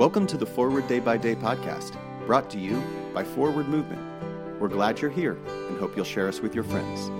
[0.00, 4.00] Welcome to the Forward Day by Day podcast, brought to you by Forward Movement.
[4.58, 7.10] We're glad you're here and hope you'll share us with your friends.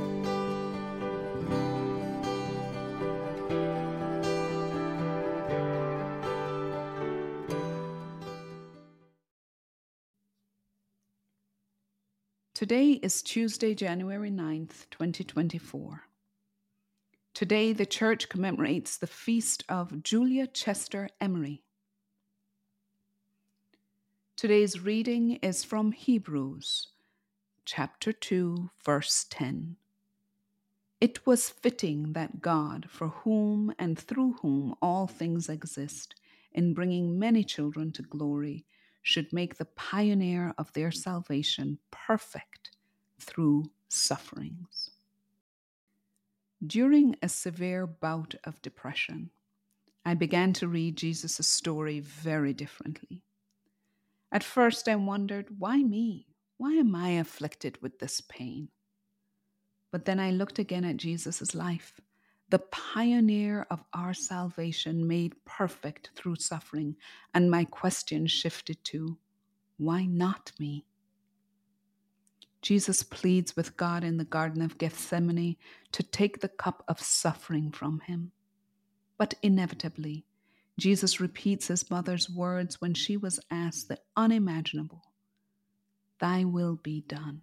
[12.54, 16.05] Today is Tuesday, January 9th, 2024.
[17.34, 21.62] Today, the church commemorates the feast of Julia Chester Emery.
[24.41, 26.89] Today's reading is from Hebrews,
[27.67, 29.77] chapter 2, verse 10.
[30.98, 36.15] It was fitting that God, for whom and through whom all things exist,
[36.53, 38.65] in bringing many children to glory,
[39.03, 42.70] should make the pioneer of their salvation perfect
[43.19, 44.93] through sufferings.
[46.67, 49.33] During a severe bout of depression,
[50.03, 53.23] I began to read Jesus' story very differently.
[54.33, 56.27] At first, I wondered, why me?
[56.56, 58.69] Why am I afflicted with this pain?
[59.91, 62.00] But then I looked again at Jesus' life,
[62.51, 66.97] the pioneer of our salvation made perfect through suffering,
[67.33, 69.19] and my question shifted to,
[69.78, 70.84] why not me?
[72.61, 75.56] Jesus pleads with God in the Garden of Gethsemane
[75.92, 78.33] to take the cup of suffering from him.
[79.17, 80.27] But inevitably,
[80.81, 85.03] Jesus repeats his mother's words when she was asked the unimaginable
[86.20, 87.42] Thy will be done.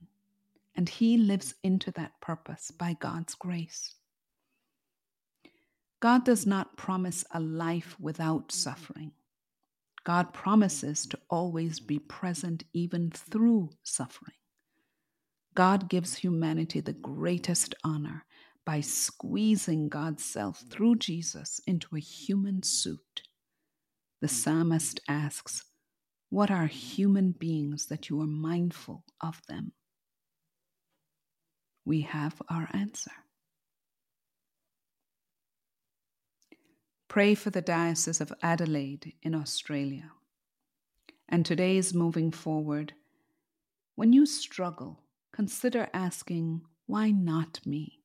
[0.75, 3.95] And he lives into that purpose by God's grace.
[5.99, 9.11] God does not promise a life without suffering.
[10.03, 14.37] God promises to always be present even through suffering.
[15.55, 18.25] God gives humanity the greatest honor
[18.65, 23.26] by squeezing God's self through Jesus into a human suit.
[24.21, 24.31] The mm.
[24.31, 25.63] psalmist asks,
[26.29, 29.73] What are human beings that you are mindful of them?
[31.85, 33.11] We have our answer.
[37.07, 40.11] Pray for the Diocese of Adelaide in Australia.
[41.29, 42.93] And today's moving forward.
[43.95, 44.99] When you struggle,
[45.31, 47.99] consider asking, why not me?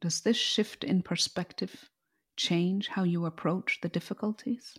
[0.00, 1.90] Does this shift in perspective
[2.36, 4.78] change how you approach the difficulties?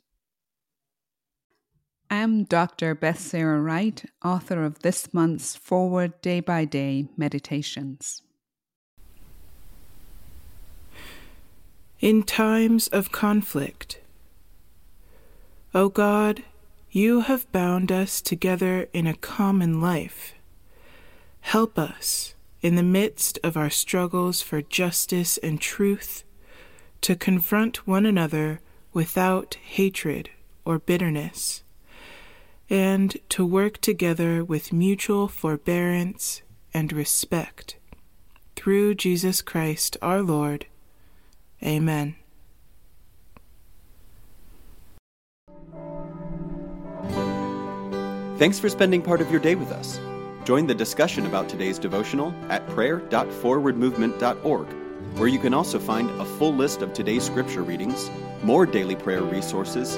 [2.10, 2.96] I'm Dr.
[2.96, 8.22] Beth Sarah Wright, author of this month's Forward Day by Day Meditations.
[12.00, 14.00] In times of conflict,
[15.74, 16.44] O God,
[16.92, 20.34] you have bound us together in a common life
[21.42, 26.26] Help us, in the midst of our struggles for justice and truth,
[27.00, 28.60] to confront one another
[28.92, 30.30] without hatred
[30.66, 31.64] or bitterness,
[32.70, 36.42] and to work together with mutual forbearance
[36.74, 37.78] and respect.
[38.56, 40.66] Through Jesus Christ our Lord.
[41.64, 42.16] Amen.
[48.38, 50.00] Thanks for spending part of your day with us.
[50.44, 54.68] Join the discussion about today's devotional at prayer.forwardmovement.org,
[55.18, 58.12] where you can also find a full list of today's scripture readings,
[58.44, 59.98] more daily prayer resources,